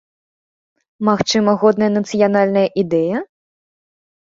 Магчыма, 1.11 1.55
годная 1.65 1.93
нацыянальная 2.01 2.67
ідэя? 2.87 3.27